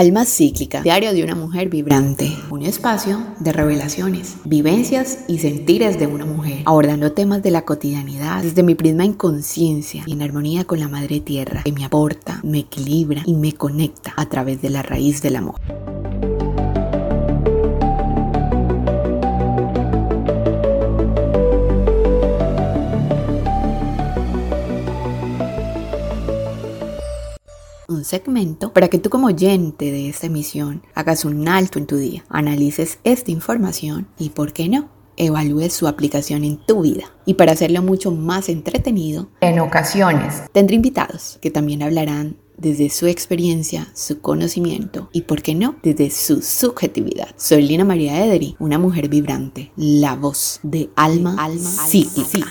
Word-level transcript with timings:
Alma 0.00 0.24
Cíclica, 0.24 0.80
Diario 0.80 1.12
de 1.12 1.22
una 1.22 1.34
Mujer 1.34 1.68
Vibrante, 1.68 2.34
un 2.48 2.62
espacio 2.62 3.22
de 3.38 3.52
revelaciones, 3.52 4.36
vivencias 4.46 5.24
y 5.28 5.40
sentires 5.40 5.98
de 5.98 6.06
una 6.06 6.24
mujer, 6.24 6.62
abordando 6.64 7.12
temas 7.12 7.42
de 7.42 7.50
la 7.50 7.66
cotidianidad 7.66 8.42
desde 8.42 8.62
mi 8.62 8.74
prisma 8.74 9.04
en 9.04 9.12
conciencia 9.12 10.02
y 10.06 10.12
en 10.12 10.22
armonía 10.22 10.64
con 10.64 10.80
la 10.80 10.88
Madre 10.88 11.20
Tierra, 11.20 11.64
que 11.64 11.72
me 11.72 11.84
aporta, 11.84 12.40
me 12.42 12.60
equilibra 12.60 13.20
y 13.26 13.34
me 13.34 13.52
conecta 13.52 14.14
a 14.16 14.26
través 14.26 14.62
de 14.62 14.70
la 14.70 14.80
raíz 14.80 15.20
del 15.20 15.36
amor. 15.36 15.60
Un 28.00 28.04
segmento 28.06 28.72
para 28.72 28.88
que 28.88 28.98
tú 28.98 29.10
como 29.10 29.26
oyente 29.26 29.92
de 29.92 30.08
esta 30.08 30.26
emisión 30.26 30.82
hagas 30.94 31.26
un 31.26 31.46
alto 31.48 31.78
en 31.78 31.86
tu 31.86 31.96
día, 31.96 32.24
analices 32.30 32.98
esta 33.04 33.30
información 33.30 34.08
y, 34.18 34.30
¿por 34.30 34.54
qué 34.54 34.68
no? 34.70 34.88
evalúes 35.18 35.74
su 35.74 35.86
aplicación 35.86 36.44
en 36.44 36.56
tu 36.56 36.80
vida. 36.80 37.04
Y 37.26 37.34
para 37.34 37.52
hacerlo 37.52 37.82
mucho 37.82 38.10
más 38.10 38.48
entretenido, 38.48 39.28
en 39.42 39.60
ocasiones 39.60 40.44
tendré 40.52 40.76
invitados 40.76 41.38
que 41.42 41.50
también 41.50 41.82
hablarán 41.82 42.38
desde 42.56 42.88
su 42.88 43.06
experiencia, 43.06 43.88
su 43.92 44.22
conocimiento 44.22 45.10
y, 45.12 45.22
por 45.22 45.42
qué 45.42 45.54
no, 45.54 45.76
desde 45.82 46.08
su 46.08 46.40
subjetividad. 46.40 47.28
Soy 47.36 47.62
Lina 47.62 47.84
María 47.84 48.24
Ederi, 48.24 48.56
una 48.58 48.78
mujer 48.78 49.10
vibrante, 49.10 49.72
la 49.76 50.16
voz 50.16 50.60
de 50.62 50.88
alma, 50.96 51.36
alma, 51.38 51.68
sí, 51.68 52.04
sí, 52.04 52.42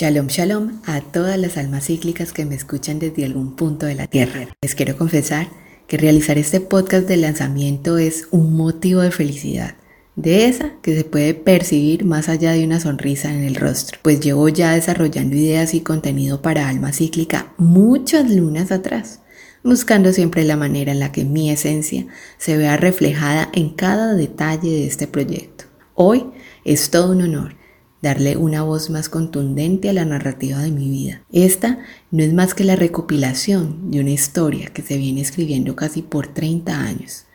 Shalom, 0.00 0.28
shalom 0.28 0.80
a 0.86 1.02
todas 1.02 1.38
las 1.38 1.58
almas 1.58 1.84
cíclicas 1.84 2.32
que 2.32 2.46
me 2.46 2.54
escuchan 2.54 2.98
desde 2.98 3.26
algún 3.26 3.54
punto 3.54 3.84
de 3.84 3.94
la 3.94 4.06
Tierra. 4.06 4.48
Les 4.62 4.74
quiero 4.74 4.96
confesar 4.96 5.48
que 5.86 5.98
realizar 5.98 6.38
este 6.38 6.58
podcast 6.58 7.06
de 7.06 7.18
lanzamiento 7.18 7.98
es 7.98 8.26
un 8.30 8.56
motivo 8.56 9.02
de 9.02 9.10
felicidad, 9.10 9.74
de 10.16 10.46
esa 10.46 10.72
que 10.80 10.96
se 10.96 11.04
puede 11.04 11.34
percibir 11.34 12.06
más 12.06 12.30
allá 12.30 12.52
de 12.52 12.64
una 12.64 12.80
sonrisa 12.80 13.30
en 13.30 13.44
el 13.44 13.56
rostro, 13.56 13.98
pues 14.00 14.20
llevo 14.20 14.48
ya 14.48 14.72
desarrollando 14.72 15.36
ideas 15.36 15.74
y 15.74 15.82
contenido 15.82 16.40
para 16.40 16.70
alma 16.70 16.94
cíclica 16.94 17.52
muchas 17.58 18.30
lunas 18.30 18.72
atrás, 18.72 19.20
buscando 19.62 20.14
siempre 20.14 20.44
la 20.44 20.56
manera 20.56 20.92
en 20.92 21.00
la 21.00 21.12
que 21.12 21.26
mi 21.26 21.50
esencia 21.50 22.06
se 22.38 22.56
vea 22.56 22.78
reflejada 22.78 23.50
en 23.52 23.68
cada 23.68 24.14
detalle 24.14 24.70
de 24.70 24.86
este 24.86 25.06
proyecto. 25.06 25.66
Hoy 25.94 26.24
es 26.64 26.88
todo 26.88 27.12
un 27.12 27.20
honor 27.20 27.59
darle 28.02 28.36
una 28.36 28.62
voz 28.62 28.90
más 28.90 29.08
contundente 29.08 29.90
a 29.90 29.92
la 29.92 30.04
narrativa 30.04 30.58
de 30.58 30.70
mi 30.70 30.88
vida. 30.88 31.22
Esta 31.32 31.78
no 32.10 32.22
es 32.22 32.32
más 32.32 32.54
que 32.54 32.64
la 32.64 32.76
recopilación 32.76 33.90
de 33.90 34.00
una 34.00 34.10
historia 34.10 34.68
que 34.68 34.82
se 34.82 34.96
viene 34.96 35.20
escribiendo 35.20 35.76
casi 35.76 36.02
por 36.02 36.28
30 36.28 36.80
años. 36.80 37.26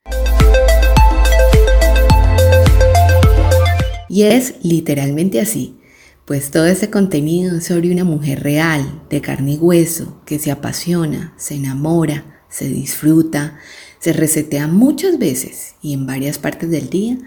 Y 4.10 4.24
es 4.24 4.56
literalmente 4.64 5.42
así, 5.42 5.78
pues 6.26 6.50
todo 6.50 6.66
ese 6.66 6.90
contenido 6.90 7.58
es 7.58 7.66
sobre 7.66 7.92
una 7.92 8.04
mujer 8.04 8.42
real, 8.42 9.04
de 9.10 9.22
carne 9.22 9.54
y 9.54 9.58
hueso, 9.58 10.22
que 10.26 10.40
se 10.40 10.52
apasiona, 10.52 11.34
se 11.38 11.56
enamora, 11.56 12.44
se 12.50 12.70
disfruta, 12.70 13.58
se 14.00 14.14
resetea 14.14 14.68
muchas 14.68 15.20
veces 15.20 15.76
y 15.82 15.94
en 15.94 16.08
varias 16.08 16.38
partes 16.38 16.70
del 16.70 16.90
día 16.90 17.18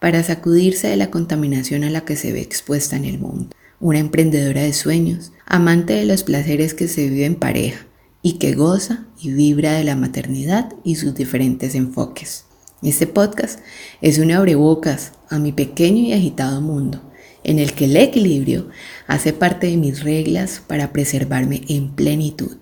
para 0.00 0.22
sacudirse 0.22 0.88
de 0.88 0.96
la 0.96 1.10
contaminación 1.10 1.84
a 1.84 1.90
la 1.90 2.04
que 2.04 2.16
se 2.16 2.32
ve 2.32 2.40
expuesta 2.40 2.96
en 2.96 3.04
el 3.04 3.18
mundo. 3.18 3.50
Una 3.80 3.98
emprendedora 3.98 4.62
de 4.62 4.72
sueños, 4.72 5.32
amante 5.46 5.94
de 5.94 6.04
los 6.04 6.24
placeres 6.24 6.74
que 6.74 6.88
se 6.88 7.08
vive 7.08 7.24
en 7.24 7.36
pareja 7.36 7.86
y 8.22 8.34
que 8.34 8.54
goza 8.54 9.06
y 9.20 9.32
vibra 9.32 9.72
de 9.74 9.84
la 9.84 9.96
maternidad 9.96 10.72
y 10.84 10.96
sus 10.96 11.14
diferentes 11.14 11.74
enfoques. 11.74 12.44
Este 12.82 13.06
podcast 13.06 13.60
es 14.00 14.18
un 14.18 14.30
abrebocas 14.30 15.12
a 15.28 15.38
mi 15.38 15.52
pequeño 15.52 16.02
y 16.02 16.12
agitado 16.12 16.60
mundo, 16.60 17.02
en 17.44 17.58
el 17.58 17.72
que 17.72 17.86
el 17.86 17.96
equilibrio 17.96 18.68
hace 19.06 19.32
parte 19.32 19.68
de 19.68 19.76
mis 19.76 20.02
reglas 20.02 20.62
para 20.66 20.92
preservarme 20.92 21.62
en 21.68 21.90
plenitud. 21.90 22.56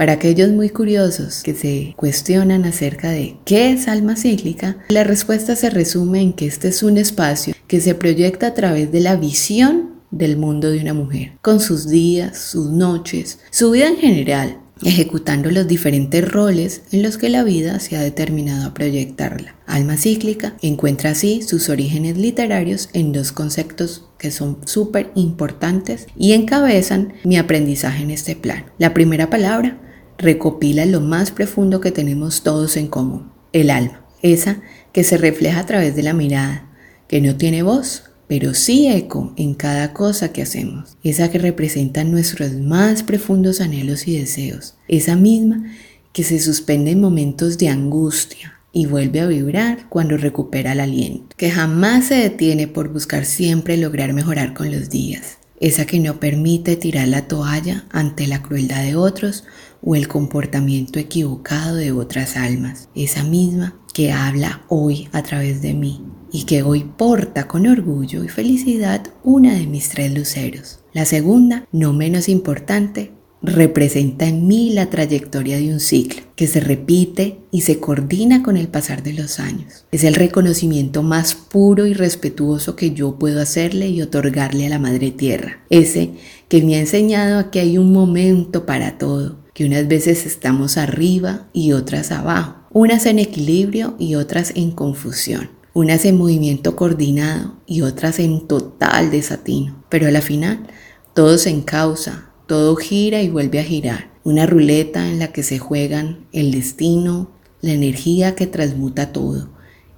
Para 0.00 0.14
aquellos 0.14 0.48
muy 0.48 0.70
curiosos 0.70 1.42
que 1.42 1.52
se 1.52 1.92
cuestionan 1.94 2.64
acerca 2.64 3.10
de 3.10 3.36
qué 3.44 3.70
es 3.70 3.86
alma 3.86 4.16
cíclica, 4.16 4.78
la 4.88 5.04
respuesta 5.04 5.56
se 5.56 5.68
resume 5.68 6.22
en 6.22 6.32
que 6.32 6.46
este 6.46 6.68
es 6.68 6.82
un 6.82 6.96
espacio 6.96 7.52
que 7.66 7.82
se 7.82 7.94
proyecta 7.94 8.46
a 8.46 8.54
través 8.54 8.90
de 8.90 9.00
la 9.00 9.16
visión 9.16 9.96
del 10.10 10.38
mundo 10.38 10.70
de 10.70 10.80
una 10.80 10.94
mujer, 10.94 11.32
con 11.42 11.60
sus 11.60 11.86
días, 11.86 12.38
sus 12.38 12.70
noches, 12.70 13.40
su 13.50 13.72
vida 13.72 13.88
en 13.88 13.98
general, 13.98 14.56
ejecutando 14.82 15.50
los 15.50 15.68
diferentes 15.68 16.26
roles 16.26 16.80
en 16.92 17.02
los 17.02 17.18
que 17.18 17.28
la 17.28 17.44
vida 17.44 17.78
se 17.78 17.98
ha 17.98 18.00
determinado 18.00 18.68
a 18.68 18.72
proyectarla. 18.72 19.54
Alma 19.66 19.98
cíclica 19.98 20.56
encuentra 20.62 21.10
así 21.10 21.42
sus 21.42 21.68
orígenes 21.68 22.16
literarios 22.16 22.88
en 22.94 23.12
dos 23.12 23.32
conceptos 23.32 24.08
que 24.16 24.30
son 24.30 24.60
súper 24.64 25.10
importantes 25.14 26.06
y 26.16 26.32
encabezan 26.32 27.12
mi 27.22 27.36
aprendizaje 27.36 28.02
en 28.02 28.10
este 28.10 28.34
plan. 28.34 28.64
La 28.78 28.94
primera 28.94 29.28
palabra 29.28 29.78
recopila 30.20 30.84
lo 30.86 31.00
más 31.00 31.30
profundo 31.30 31.80
que 31.80 31.90
tenemos 31.90 32.42
todos 32.42 32.76
en 32.76 32.86
común, 32.86 33.30
el 33.52 33.70
alma, 33.70 34.04
esa 34.22 34.60
que 34.92 35.04
se 35.04 35.16
refleja 35.16 35.60
a 35.60 35.66
través 35.66 35.96
de 35.96 36.02
la 36.02 36.12
mirada, 36.12 36.68
que 37.08 37.20
no 37.20 37.36
tiene 37.36 37.62
voz, 37.62 38.04
pero 38.28 38.54
sí 38.54 38.86
eco 38.86 39.32
en 39.36 39.54
cada 39.54 39.92
cosa 39.92 40.32
que 40.32 40.42
hacemos, 40.42 40.96
esa 41.02 41.30
que 41.30 41.38
representa 41.38 42.04
nuestros 42.04 42.52
más 42.52 43.02
profundos 43.02 43.60
anhelos 43.60 44.06
y 44.06 44.18
deseos, 44.18 44.76
esa 44.86 45.16
misma 45.16 45.64
que 46.12 46.22
se 46.22 46.38
suspende 46.38 46.92
en 46.92 47.00
momentos 47.00 47.58
de 47.58 47.68
angustia 47.68 48.54
y 48.72 48.86
vuelve 48.86 49.20
a 49.20 49.26
vibrar 49.26 49.88
cuando 49.88 50.16
recupera 50.16 50.72
el 50.72 50.80
aliento, 50.80 51.34
que 51.36 51.50
jamás 51.50 52.06
se 52.06 52.14
detiene 52.14 52.68
por 52.68 52.92
buscar 52.92 53.24
siempre 53.24 53.76
lograr 53.76 54.12
mejorar 54.12 54.54
con 54.54 54.70
los 54.70 54.90
días, 54.90 55.38
esa 55.58 55.86
que 55.86 55.98
no 55.98 56.20
permite 56.20 56.76
tirar 56.76 57.08
la 57.08 57.26
toalla 57.26 57.84
ante 57.90 58.26
la 58.26 58.42
crueldad 58.42 58.82
de 58.84 58.94
otros 58.94 59.44
o 59.82 59.94
el 59.94 60.08
comportamiento 60.08 60.98
equivocado 60.98 61.76
de 61.76 61.92
otras 61.92 62.36
almas, 62.36 62.88
esa 62.94 63.24
misma 63.24 63.76
que 63.92 64.12
habla 64.12 64.62
hoy 64.68 65.08
a 65.12 65.22
través 65.22 65.62
de 65.62 65.74
mí 65.74 66.02
y 66.32 66.44
que 66.44 66.62
hoy 66.62 66.84
porta 66.96 67.48
con 67.48 67.66
orgullo 67.66 68.24
y 68.24 68.28
felicidad 68.28 69.02
una 69.24 69.54
de 69.54 69.66
mis 69.66 69.88
tres 69.88 70.14
luceros. 70.14 70.80
La 70.92 71.04
segunda, 71.04 71.66
no 71.72 71.92
menos 71.92 72.28
importante, 72.28 73.12
representa 73.42 74.26
en 74.26 74.46
mí 74.46 74.70
la 74.70 74.90
trayectoria 74.90 75.56
de 75.56 75.72
un 75.72 75.80
ciclo 75.80 76.22
que 76.36 76.46
se 76.46 76.60
repite 76.60 77.38
y 77.50 77.62
se 77.62 77.80
coordina 77.80 78.42
con 78.42 78.56
el 78.56 78.68
pasar 78.68 79.02
de 79.02 79.14
los 79.14 79.40
años. 79.40 79.86
Es 79.90 80.04
el 80.04 80.14
reconocimiento 80.14 81.02
más 81.02 81.34
puro 81.34 81.86
y 81.86 81.94
respetuoso 81.94 82.76
que 82.76 82.92
yo 82.92 83.18
puedo 83.18 83.40
hacerle 83.40 83.88
y 83.88 84.02
otorgarle 84.02 84.66
a 84.66 84.70
la 84.70 84.78
Madre 84.78 85.10
Tierra. 85.10 85.60
Ese 85.70 86.10
que 86.48 86.62
me 86.62 86.76
ha 86.76 86.80
enseñado 86.80 87.38
a 87.38 87.50
que 87.50 87.60
hay 87.60 87.78
un 87.78 87.92
momento 87.92 88.66
para 88.66 88.98
todo, 88.98 89.39
que 89.60 89.66
unas 89.66 89.88
veces 89.88 90.24
estamos 90.24 90.78
arriba 90.78 91.46
y 91.52 91.72
otras 91.72 92.12
abajo, 92.12 92.54
unas 92.70 93.04
en 93.04 93.18
equilibrio 93.18 93.94
y 93.98 94.14
otras 94.14 94.54
en 94.56 94.70
confusión, 94.70 95.50
unas 95.74 96.06
en 96.06 96.16
movimiento 96.16 96.76
coordinado 96.76 97.56
y 97.66 97.82
otras 97.82 98.20
en 98.20 98.48
total 98.48 99.10
desatino. 99.10 99.84
Pero 99.90 100.06
a 100.06 100.12
la 100.12 100.22
final, 100.22 100.66
todo 101.12 101.36
se 101.36 101.50
encausa, 101.50 102.30
todo 102.46 102.74
gira 102.74 103.20
y 103.20 103.28
vuelve 103.28 103.60
a 103.60 103.64
girar. 103.64 104.08
Una 104.24 104.46
ruleta 104.46 105.06
en 105.10 105.18
la 105.18 105.30
que 105.30 105.42
se 105.42 105.58
juegan 105.58 106.26
el 106.32 106.52
destino, 106.52 107.30
la 107.60 107.72
energía 107.72 108.34
que 108.34 108.46
transmuta 108.46 109.12
todo, 109.12 109.50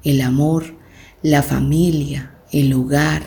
el 0.03 0.23
amor, 0.23 0.75
la 1.23 1.45
familia, 1.45 2.35
el 2.51 2.73
hogar, 2.75 3.23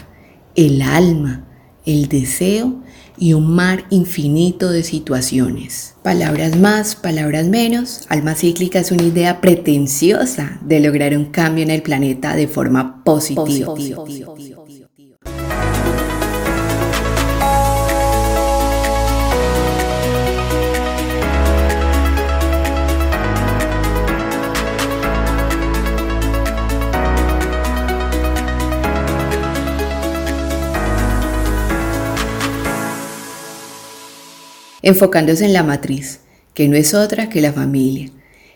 el 0.56 0.82
alma, 0.82 1.48
el 1.86 2.08
deseo 2.08 2.76
y 3.18 3.34
un 3.34 3.56
mar 3.56 3.86
infinito 3.90 4.72
de 4.72 4.84
situaciones. 4.84 5.96
Palabras 6.04 6.58
más, 6.58 6.96
palabras 6.96 7.48
menos, 7.48 8.02
alma 8.10 8.36
cíclica 8.36 8.80
es 8.80 8.92
una 8.92 9.04
idea 9.04 9.42
pretenciosa 9.42 10.60
de 10.62 10.80
lograr 10.80 11.18
un 11.18 11.26
cambio 11.26 11.64
en 11.64 11.72
el 11.72 11.82
planeta 11.82 12.36
de 12.36 12.48
forma 12.48 13.04
positiva. 13.04 13.76
Enfocándose 34.86 35.44
en 35.46 35.54
la 35.54 35.64
matriz, 35.64 36.20
que 36.54 36.70
no 36.70 36.78
es 36.78 36.94
otra 36.94 37.28
que 37.28 37.42
la 37.42 37.52
familia. 37.52 38.12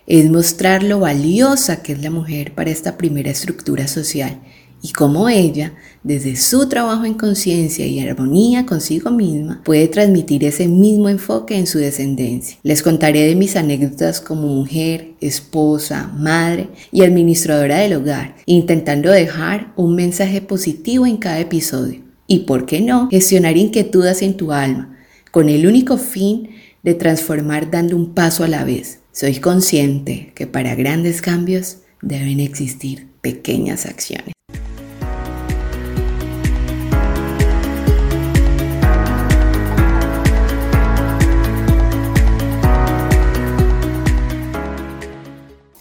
Es 0.06 0.30
mostrar 0.30 0.84
lo 0.84 1.00
valiosa 1.00 1.82
que 1.82 1.94
es 1.94 2.02
la 2.02 2.12
mujer 2.12 2.54
para 2.54 2.70
esta 2.70 2.98
primera 2.98 3.32
estructura 3.32 3.88
social 3.88 4.40
y 4.82 4.92
cómo 4.92 5.28
ella, 5.28 5.74
desde 6.04 6.36
su 6.36 6.70
trabajo 6.70 7.04
en 7.06 7.16
conciencia 7.16 7.86
y 7.86 8.00
armonía 8.00 8.68
consigo 8.68 9.10
misma, 9.10 9.62
puede 9.66 9.88
transmitir 9.88 10.44
ese 10.46 10.68
mismo 10.68 11.10
enfoque 11.10 11.58
en 11.58 11.66
su 11.66 11.80
descendencia. 11.80 12.58
Les 12.62 12.84
contaré 12.84 13.26
de 13.28 13.36
mis 13.36 13.56
anécdotas 13.56 14.22
como 14.22 14.48
mujer, 14.48 15.16
esposa, 15.22 16.12
madre 16.16 16.70
y 16.92 17.02
administradora 17.02 17.80
del 17.80 17.96
hogar, 17.96 18.36
intentando 18.46 19.12
dejar 19.12 19.74
un 19.76 19.96
mensaje 19.96 20.42
positivo 20.42 21.08
en 21.08 21.18
cada 21.18 21.40
episodio. 21.40 22.02
Y, 22.28 22.42
¿por 22.42 22.68
qué 22.68 22.82
no?, 22.82 23.10
gestionar 23.10 23.58
inquietudes 23.58 24.22
en 24.22 24.38
tu 24.38 24.52
alma, 24.52 24.96
con 25.32 25.50
el 25.50 25.68
único 25.68 25.98
fin 25.98 26.50
de 26.84 26.94
transformar 26.94 27.70
dando 27.72 27.96
un 27.96 28.14
paso 28.14 28.44
a 28.44 28.48
la 28.48 28.64
vez. 28.64 29.00
Soy 29.12 29.40
consciente 29.40 30.32
que 30.36 30.48
para 30.48 30.76
grandes 30.76 31.22
cambios 31.22 31.80
deben 32.02 32.40
existir 32.40 33.08
pequeñas 33.22 33.86
acciones. 33.86 34.34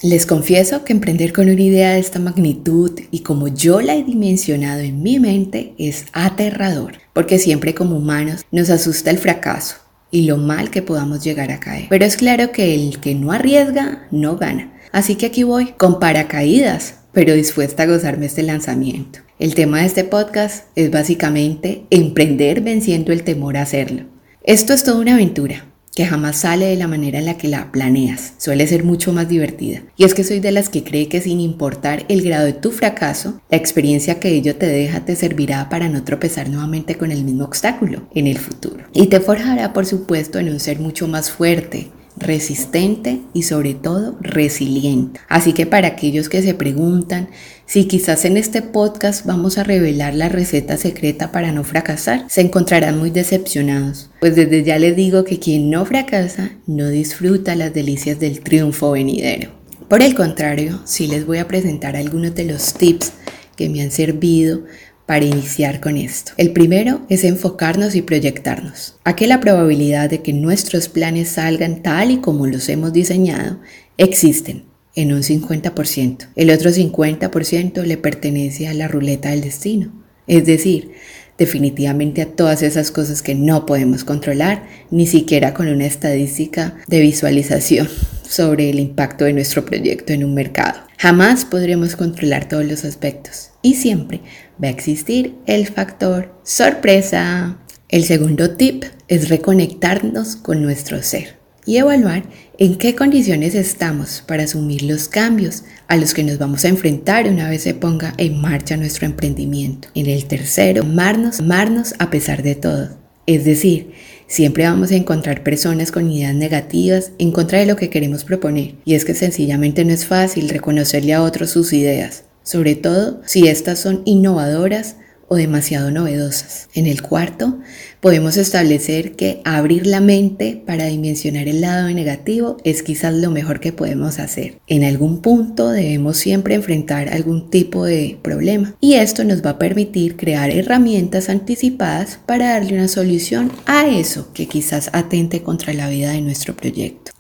Les 0.01 0.27
confieso 0.27 0.85
que 0.85 0.93
emprender 0.93 1.33
con 1.33 1.51
una 1.51 1.61
idea 1.61 1.91
de 1.91 1.99
esta 1.99 2.21
magnitud 2.21 2.93
y 3.11 3.21
como 3.21 3.49
yo 3.49 3.81
la 3.81 3.97
he 3.97 4.05
dimensionado 4.05 4.79
en 4.79 5.03
mi 5.03 5.19
mente 5.19 5.75
es 5.77 6.05
aterrador, 6.13 6.99
porque 7.13 7.41
siempre 7.41 7.75
como 7.75 7.97
humanos 7.97 8.47
nos 8.53 8.71
asusta 8.71 9.11
el 9.11 9.19
fracaso 9.19 9.75
y 10.13 10.23
lo 10.23 10.37
mal 10.37 10.71
que 10.71 10.83
podamos 10.83 11.25
llegar 11.25 11.51
a 11.51 11.59
caer. 11.59 11.87
Pero 11.89 12.05
es 12.05 12.17
claro 12.17 12.53
que 12.53 12.77
el 12.77 13.01
que 13.01 13.17
no 13.17 13.33
arriesga 13.33 14.07
no 14.13 14.37
gana. 14.37 14.73
Así 14.93 15.17
que 15.17 15.27
aquí 15.27 15.43
voy 15.43 15.73
con 15.77 15.99
paracaídas, 15.99 16.95
pero 17.11 17.35
dispuesta 17.35 17.83
a 17.83 17.87
gozarme 17.87 18.27
este 18.27 18.45
lanzamiento. 18.45 19.19
El 19.41 19.57
tema 19.57 19.81
de 19.81 19.87
este 19.87 20.05
podcast 20.05 20.67
es 20.77 20.93
básicamente 20.93 21.87
emprender 21.91 22.61
venciendo 22.61 23.13
el 23.13 23.25
temor 23.25 23.57
a 23.57 23.63
hacerlo. 23.63 24.05
Esto 24.45 24.75
es 24.75 24.85
toda 24.85 25.01
una 25.01 25.15
aventura 25.15 25.65
que 25.99 26.07
jamás 26.07 26.37
sale 26.37 26.67
de 26.67 26.77
la 26.77 26.87
manera 26.87 27.19
en 27.19 27.25
la 27.25 27.39
que 27.39 27.49
la 27.49 27.73
planeas. 27.73 28.35
Suele 28.39 28.69
ser 28.69 28.85
mucho 28.85 29.13
más 29.13 29.29
divertida. 29.29 29.83
Y 29.97 30.05
es 30.05 30.15
que 30.15 30.23
soy 30.23 30.39
de 30.39 30.53
las 30.53 30.69
que 30.69 30.85
cree 30.85 31.09
que 31.09 31.21
sin 31.21 31.41
importar 31.41 32.05
el 32.09 32.23
grado 32.23 32.47
de 32.47 32.53
tu 32.53 32.71
fracaso, 32.71 33.41
la 33.51 33.57
experiencia 33.57 34.21
que 34.21 34.29
ello 34.29 34.55
te 34.55 34.67
deja 34.67 35.05
te 35.05 35.17
servirá 35.17 35.69
para 35.69 35.89
no 35.89 36.05
tropezar 36.05 36.51
nuevamente 36.51 36.95
con 36.95 37.11
el 37.11 37.25
mismo 37.25 37.43
obstáculo 37.43 38.03
en 38.15 38.29
el 38.29 38.39
futuro. 38.39 38.85
Y 38.93 39.09
te 39.09 39.19
forjará, 39.19 39.73
por 39.73 39.87
supuesto, 39.87 40.39
en 40.39 40.51
un 40.51 40.61
ser 40.61 40.79
mucho 40.79 41.09
más 41.09 41.33
fuerte, 41.33 41.89
resistente 42.19 43.21
y 43.35 43.43
sobre 43.43 43.75
todo 43.75 44.17
resiliente. 44.21 45.21
Así 45.29 45.53
que 45.53 45.67
para 45.67 45.89
aquellos 45.89 46.29
que 46.29 46.43
se 46.43 46.55
preguntan 46.55 47.29
si 47.67 47.85
quizás 47.85 48.25
en 48.25 48.37
este 48.37 48.63
podcast 48.63 49.27
vamos 49.27 49.59
a 49.59 49.65
revelar 49.65 50.15
la 50.15 50.29
receta 50.29 50.77
secreta 50.77 51.33
para 51.33 51.53
no 51.53 51.65
fracasar, 51.65 52.25
se 52.29 52.41
encontrarán 52.41 52.99
muy 52.99 53.11
decepcionados, 53.11 54.11
pues 54.21 54.37
desde 54.37 54.63
ya 54.63 54.79
les 54.79 54.97
digo 54.97 55.25
que 55.25 55.39
quien 55.39 55.71
no 55.71 55.85
fracasa 55.85 56.53
no 56.67 56.89
disfruta 56.89 57.55
las 57.55 57.75
delicias 57.75 58.19
del 58.19 58.41
triunfo 58.41 58.93
venidero. 58.93 59.51
Por 59.89 60.03
el 60.03 60.15
contrario, 60.15 60.81
sí 60.85 61.07
les 61.07 61.27
voy 61.27 61.39
a 61.39 61.49
presentar 61.49 61.97
algunos 61.97 62.35
de 62.35 62.45
los 62.45 62.75
tips 62.75 63.13
que 63.57 63.69
me 63.69 63.83
han 63.83 63.91
servido 63.91 64.63
para 65.09 65.25
iniciar 65.25 65.81
con 65.81 65.97
esto. 65.97 66.33
El 66.37 66.53
primero 66.53 67.01
es 67.09 67.25
enfocarnos 67.25 67.95
y 67.95 68.03
proyectarnos. 68.03 68.97
A 69.05 69.17
que 69.17 69.27
la 69.27 69.41
probabilidad 69.41 70.11
de 70.11 70.21
que 70.21 70.35
nuestros 70.35 70.91
planes 70.91 71.31
salgan 71.31 71.83
tal 71.83 72.11
y 72.11 72.19
como 72.19 72.47
los 72.47 72.69
hemos 72.69 72.93
diseñado 72.93 73.59
existen 73.97 74.65
en 74.95 75.15
un 75.15 75.23
50%. 75.23 76.29
El 76.37 76.51
otro 76.51 76.71
50% 76.71 77.85
le 77.85 77.97
pertenece 77.97 78.69
a 78.69 78.75
la 78.75 78.87
ruleta 78.87 79.31
del 79.31 79.41
destino. 79.41 79.95
Es 80.27 80.45
decir, 80.45 80.91
definitivamente 81.39 82.21
a 82.21 82.27
todas 82.27 82.63
esas 82.63 82.91
cosas 82.91 83.23
que 83.23 83.35
no 83.35 83.65
podemos 83.65 84.05
controlar, 84.05 84.69
ni 84.91 85.07
siquiera 85.07 85.55
con 85.55 85.69
una 85.69 85.87
estadística 85.87 86.77
de 86.87 87.01
visualización 87.01 87.89
sobre 88.29 88.71
el 88.71 88.79
impacto 88.79 89.25
de 89.25 89.33
nuestro 89.33 89.65
proyecto 89.65 90.13
en 90.13 90.25
un 90.25 90.35
mercado. 90.35 90.81
Jamás 90.99 91.45
podremos 91.45 91.97
controlar 91.97 92.49
todos 92.49 92.65
los 92.65 92.85
aspectos 92.85 93.51
y 93.63 93.75
siempre 93.75 94.21
va 94.63 94.69
a 94.69 94.73
existir 94.73 95.35
el 95.47 95.67
factor 95.67 96.35
sorpresa. 96.45 97.59
El 97.89 98.05
segundo 98.05 98.51
tip 98.51 98.85
es 99.09 99.29
reconectarnos 99.29 100.37
con 100.37 100.63
nuestro 100.63 101.03
ser 101.03 101.39
y 101.65 101.77
evaluar 101.77 102.23
en 102.57 102.77
qué 102.77 102.95
condiciones 102.95 103.55
estamos 103.55 104.23
para 104.27 104.45
asumir 104.45 104.83
los 104.83 105.07
cambios 105.07 105.65
a 105.87 105.97
los 105.97 106.15
que 106.15 106.25
nos 106.25 106.39
vamos 106.39 106.65
a 106.65 106.69
enfrentar 106.69 107.29
una 107.29 107.49
vez 107.49 107.63
se 107.63 107.75
ponga 107.75 108.15
en 108.17 108.41
marcha 108.41 108.77
nuestro 108.77 109.07
emprendimiento. 109.07 109.89
En 109.95 110.07
el 110.07 110.25
tercero, 110.25 110.83
amarnos, 110.83 111.41
amarnos 111.41 111.95
a 111.99 112.09
pesar 112.09 112.43
de 112.43 112.55
todo. 112.55 112.97
Es 113.27 113.45
decir, 113.45 113.93
siempre 114.29 114.63
vamos 114.63 114.93
a 114.93 114.97
encontrar 114.97 115.43
personas 115.43 115.91
con 115.91 116.09
ideas 116.13 116.37
negativas 116.37 117.11
en 117.19 117.33
contra 117.33 117.59
de 117.59 117.67
lo 117.67 117.75
que 117.75 117.91
queremos 117.91 118.23
proponer. 118.23 118.77
Y 118.85 118.95
es 118.95 119.05
que 119.05 119.15
sencillamente 119.15 119.85
no 119.85 119.93
es 119.93 120.07
fácil 120.07 120.49
reconocerle 120.49 121.15
a 121.15 121.23
otros 121.23 121.51
sus 121.51 121.73
ideas 121.73 122.23
sobre 122.49 122.77
todo 122.77 123.21
si 123.27 123.47
estas 123.47 123.79
son 123.79 124.01
innovadoras 124.07 124.97
o 125.29 125.37
demasiado 125.37 125.91
novedosas. 125.91 126.69
En 126.75 126.87
el 126.87 127.03
cuarto, 127.03 127.59
podemos 128.01 128.37
establecer 128.37 129.13
que 129.13 129.41
abrir 129.45 129.87
la 129.87 130.01
mente 130.01 130.63
para 130.67 130.87
dimensionar 130.87 131.49
el 131.49 131.61
lado 131.61 131.89
negativo 131.91 132.57
es 132.65 132.83
quizás 132.83 133.15
lo 133.15 133.31
mejor 133.31 133.61
que 133.61 133.73
podemos 133.73 134.19
hacer. 134.19 134.59
En 134.67 134.85
algún 134.85 135.21
punto 135.21 135.71
debemos 135.71 136.17
siempre 136.17 136.55
enfrentar 136.55 137.09
algún 137.11 137.51
tipo 137.51 137.85
de 137.85 138.19
problema 138.23 138.75
y 138.81 138.95
esto 138.95 139.25
nos 139.25 139.45
va 139.45 139.51
a 139.51 139.59
permitir 139.59 140.17
crear 140.17 140.51
herramientas 140.51 141.29
anticipadas 141.29 142.19
para 142.27 142.51
darle 142.51 142.75
una 142.75 142.89
solución 142.89 143.53
a 143.67 143.87
eso 143.87 144.33
que 144.33 144.47
quizás 144.47 144.91
atente 144.93 145.43
contra 145.43 145.73
la 145.75 145.89
vida 145.89 146.13
de 146.13 146.23
nuestro 146.23 146.57
proyecto. 146.57 147.13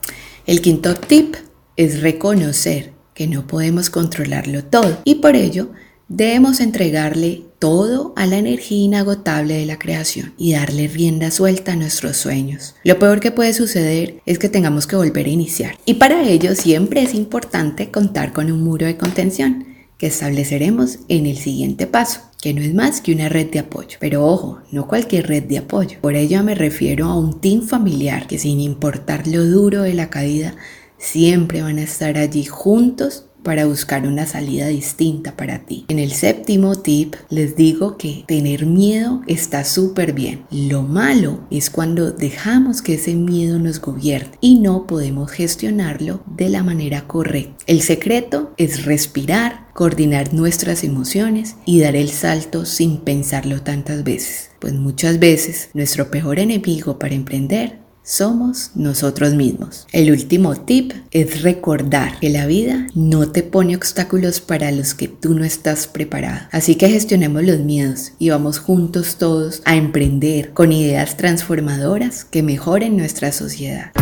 El 0.46 0.62
quinto 0.62 0.94
tip 0.94 1.34
es 1.76 2.00
reconocer 2.00 2.92
que 3.12 3.26
no 3.26 3.46
podemos 3.46 3.90
controlarlo 3.90 4.64
todo 4.64 4.98
y 5.04 5.16
por 5.16 5.36
ello 5.36 5.70
debemos 6.08 6.60
entregarle 6.60 7.42
todo 7.58 8.12
a 8.16 8.26
la 8.26 8.38
energía 8.38 8.78
inagotable 8.78 9.54
de 9.54 9.66
la 9.66 9.78
creación 9.78 10.32
y 10.38 10.52
darle 10.52 10.88
rienda 10.88 11.30
suelta 11.30 11.72
a 11.72 11.76
nuestros 11.76 12.16
sueños. 12.16 12.74
Lo 12.82 12.98
peor 12.98 13.20
que 13.20 13.30
puede 13.30 13.52
suceder 13.52 14.20
es 14.24 14.38
que 14.38 14.48
tengamos 14.48 14.86
que 14.86 14.96
volver 14.96 15.26
a 15.26 15.30
iniciar 15.30 15.76
y 15.84 15.94
para 15.94 16.26
ello 16.26 16.54
siempre 16.54 17.02
es 17.02 17.14
importante 17.14 17.90
contar 17.90 18.32
con 18.32 18.50
un 18.50 18.62
muro 18.62 18.86
de 18.86 18.96
contención 18.96 19.66
que 19.98 20.06
estableceremos 20.06 21.00
en 21.08 21.26
el 21.26 21.36
siguiente 21.36 21.86
paso 21.86 22.20
que 22.40 22.54
no 22.54 22.62
es 22.62 22.72
más 22.72 23.00
que 23.00 23.12
una 23.12 23.28
red 23.28 23.50
de 23.50 23.58
apoyo. 23.58 23.98
Pero 24.00 24.24
ojo, 24.24 24.60
no 24.70 24.86
cualquier 24.86 25.26
red 25.26 25.42
de 25.42 25.58
apoyo. 25.58 25.98
Por 26.00 26.14
ello 26.14 26.42
me 26.44 26.54
refiero 26.54 27.06
a 27.06 27.18
un 27.18 27.40
team 27.40 27.62
familiar 27.62 28.28
que 28.28 28.38
sin 28.38 28.60
importar 28.60 29.26
lo 29.26 29.44
duro 29.44 29.82
de 29.82 29.94
la 29.94 30.08
caída, 30.08 30.54
siempre 30.98 31.62
van 31.62 31.78
a 31.78 31.82
estar 31.82 32.16
allí 32.16 32.44
juntos 32.44 33.27
para 33.42 33.66
buscar 33.66 34.06
una 34.06 34.26
salida 34.26 34.66
distinta 34.68 35.36
para 35.36 35.60
ti. 35.60 35.84
En 35.88 35.98
el 35.98 36.12
séptimo 36.12 36.76
tip 36.76 37.14
les 37.30 37.56
digo 37.56 37.96
que 37.96 38.24
tener 38.26 38.66
miedo 38.66 39.22
está 39.26 39.64
súper 39.64 40.12
bien. 40.12 40.44
Lo 40.50 40.82
malo 40.82 41.40
es 41.50 41.70
cuando 41.70 42.10
dejamos 42.10 42.82
que 42.82 42.94
ese 42.94 43.14
miedo 43.14 43.58
nos 43.58 43.80
gobierne 43.80 44.32
y 44.40 44.60
no 44.60 44.86
podemos 44.86 45.30
gestionarlo 45.30 46.20
de 46.26 46.48
la 46.48 46.62
manera 46.62 47.06
correcta. 47.06 47.64
El 47.66 47.82
secreto 47.82 48.52
es 48.56 48.84
respirar, 48.84 49.68
coordinar 49.74 50.34
nuestras 50.34 50.84
emociones 50.84 51.56
y 51.64 51.80
dar 51.80 51.96
el 51.96 52.10
salto 52.10 52.64
sin 52.64 52.98
pensarlo 52.98 53.62
tantas 53.62 54.04
veces. 54.04 54.50
Pues 54.58 54.74
muchas 54.74 55.18
veces 55.18 55.70
nuestro 55.74 56.10
peor 56.10 56.38
enemigo 56.38 56.98
para 56.98 57.14
emprender 57.14 57.87
somos 58.08 58.70
nosotros 58.74 59.34
mismos. 59.34 59.86
El 59.92 60.10
último 60.10 60.56
tip 60.56 60.92
es 61.10 61.42
recordar 61.42 62.18
que 62.20 62.30
la 62.30 62.46
vida 62.46 62.86
no 62.94 63.30
te 63.30 63.42
pone 63.42 63.76
obstáculos 63.76 64.40
para 64.40 64.72
los 64.72 64.94
que 64.94 65.08
tú 65.08 65.34
no 65.34 65.44
estás 65.44 65.86
preparado. 65.86 66.48
Así 66.50 66.76
que 66.76 66.88
gestionemos 66.88 67.44
los 67.44 67.58
miedos 67.58 68.12
y 68.18 68.30
vamos 68.30 68.58
juntos 68.58 69.16
todos 69.16 69.60
a 69.66 69.76
emprender 69.76 70.54
con 70.54 70.72
ideas 70.72 71.18
transformadoras 71.18 72.24
que 72.24 72.42
mejoren 72.42 72.96
nuestra 72.96 73.30
sociedad. 73.30 73.92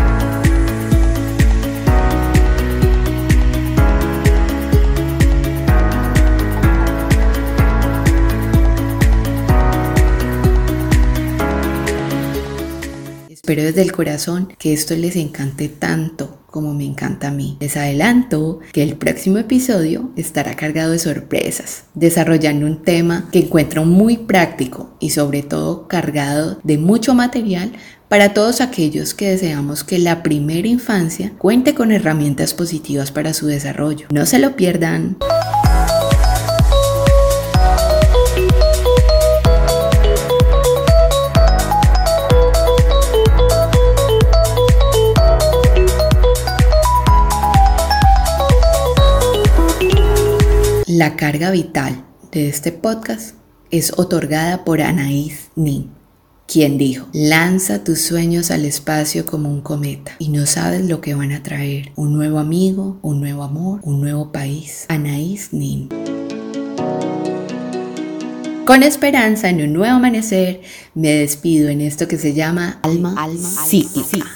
Espero 13.46 13.62
desde 13.62 13.82
el 13.82 13.92
corazón 13.92 14.48
que 14.58 14.72
esto 14.72 14.96
les 14.96 15.14
encante 15.14 15.68
tanto 15.68 16.40
como 16.50 16.74
me 16.74 16.84
encanta 16.84 17.28
a 17.28 17.30
mí. 17.30 17.56
Les 17.60 17.76
adelanto 17.76 18.58
que 18.72 18.82
el 18.82 18.96
próximo 18.96 19.38
episodio 19.38 20.10
estará 20.16 20.56
cargado 20.56 20.90
de 20.90 20.98
sorpresas, 20.98 21.84
desarrollando 21.94 22.66
un 22.66 22.82
tema 22.82 23.28
que 23.30 23.38
encuentro 23.38 23.84
muy 23.84 24.16
práctico 24.16 24.96
y 24.98 25.10
sobre 25.10 25.44
todo 25.44 25.86
cargado 25.86 26.58
de 26.64 26.76
mucho 26.76 27.14
material 27.14 27.70
para 28.08 28.34
todos 28.34 28.60
aquellos 28.60 29.14
que 29.14 29.30
deseamos 29.30 29.84
que 29.84 30.00
la 30.00 30.24
primera 30.24 30.66
infancia 30.66 31.32
cuente 31.38 31.72
con 31.72 31.92
herramientas 31.92 32.52
positivas 32.52 33.12
para 33.12 33.32
su 33.32 33.46
desarrollo. 33.46 34.08
No 34.10 34.26
se 34.26 34.40
lo 34.40 34.56
pierdan. 34.56 35.18
Carga 51.26 51.50
vital 51.50 52.04
de 52.30 52.48
este 52.48 52.70
podcast 52.70 53.34
es 53.72 53.92
otorgada 53.96 54.64
por 54.64 54.80
Anaís 54.80 55.50
Nin 55.56 55.90
quien 56.46 56.78
dijo, 56.78 57.08
lanza 57.12 57.82
tus 57.82 58.00
sueños 58.00 58.52
al 58.52 58.64
espacio 58.64 59.26
como 59.26 59.50
un 59.50 59.60
cometa 59.60 60.12
y 60.20 60.28
no 60.28 60.46
sabes 60.46 60.86
lo 60.86 61.00
que 61.00 61.16
van 61.16 61.32
a 61.32 61.42
traer, 61.42 61.90
un 61.96 62.14
nuevo 62.14 62.38
amigo, 62.38 63.00
un 63.02 63.18
nuevo 63.18 63.42
amor, 63.42 63.80
un 63.82 64.00
nuevo 64.00 64.30
país. 64.30 64.86
Anaís 64.88 65.52
Nin. 65.52 65.88
Con 68.64 68.84
esperanza 68.84 69.48
en 69.48 69.62
un 69.62 69.72
nuevo 69.72 69.96
amanecer, 69.96 70.60
me 70.94 71.10
despido 71.10 71.70
en 71.70 71.80
esto 71.80 72.06
que 72.06 72.18
se 72.18 72.34
llama 72.34 72.78
alma, 72.84 73.16
alma 73.18 73.48
cíclica. 73.66 74.28